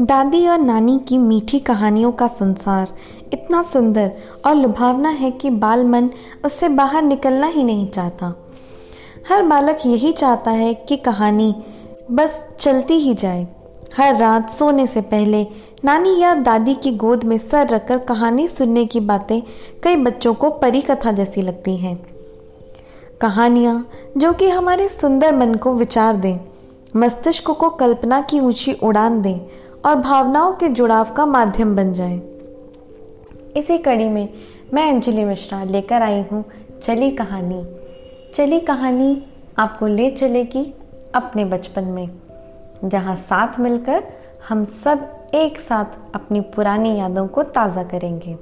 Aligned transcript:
दादी 0.00 0.46
और 0.46 0.58
नानी 0.58 0.98
की 0.98 1.18
मीठी 1.18 1.58
कहानियों 1.58 2.12
का 2.12 2.26
संसार 2.26 2.92
इतना 3.32 3.62
सुंदर 3.62 4.12
और 4.46 4.54
लुभावना 4.54 5.08
है 5.08 5.30
कि 5.30 5.50
बाल 5.50 5.84
मन 5.84 6.10
उससे 6.44 6.68
बाहर 6.68 7.02
निकलना 7.02 7.46
ही 7.46 7.64
नहीं 7.64 7.90
चाहता। 7.90 8.34
हर 9.28 9.42
बालक 9.42 9.78
यही 9.86 10.12
चाहता 10.12 10.50
है 10.50 10.74
कि 10.74 10.96
कहानी 10.96 11.54
बस 12.10 12.48
चलती 12.58 12.94
ही 12.94 13.14
जाए। 13.14 13.46
हर 13.96 14.16
रात 14.16 14.50
सोने 14.50 14.86
से 14.86 15.00
पहले 15.00 15.46
नानी 15.84 16.20
या 16.20 16.34
दादी 16.34 16.74
की 16.74 16.92
गोद 16.92 17.24
में 17.24 17.38
सर 17.38 17.68
रखकर 17.68 17.98
कहानी 17.98 18.48
सुनने 18.48 18.86
की 18.86 19.00
बातें 19.00 19.42
कई 19.82 19.96
बच्चों 19.96 20.34
को 20.34 20.50
परी 20.50 20.80
कथा 20.80 21.12
जैसी 21.12 21.42
लगती 21.42 21.76
हैं। 21.76 21.96
कहानियाँ 23.20 23.88
जो 24.16 24.32
कि 24.32 24.48
हमारे 24.48 24.88
सुंदर 24.88 25.36
मन 25.36 25.54
को 25.54 25.74
विचार 25.74 26.16
दें, 26.16 26.38
मस्तिष्क 26.96 27.50
को 27.50 27.70
कल्पना 27.70 28.20
की 28.20 28.40
ऊँची 28.40 28.72
उड़ान 28.72 29.22
दें 29.22 29.40
और 29.84 29.94
भावनाओं 29.96 30.52
के 30.52 30.68
जुड़ाव 30.68 31.12
का 31.12 31.26
माध्यम 31.26 31.74
बन 31.76 31.92
जाए। 31.92 32.20
इसी 33.56 33.78
कड़ी 33.78 34.08
में 34.08 34.28
मैं 34.74 34.88
अंजलि 34.90 35.24
मिश्रा 35.24 35.62
लेकर 35.64 36.02
आई 36.02 36.20
हूँ 36.22 36.44
चली 36.84 37.10
कहानी। 37.10 37.62
चली 38.34 38.60
कहानी 38.60 39.22
आपको 39.58 39.86
ले 39.86 40.10
चलेगी 40.10 40.64
अपने 41.14 41.44
बचपन 41.44 41.84
में, 41.84 42.08
जहाँ 42.84 43.16
साथ 43.16 43.58
मिलकर 43.60 44.04
हम 44.48 44.64
सब 44.84 45.30
एक 45.34 45.58
साथ 45.58 46.14
अपनी 46.14 46.40
पुरानी 46.54 46.96
यादों 46.98 47.26
को 47.26 47.42
ताज़ा 47.42 47.82
करेंगे। 47.84 48.36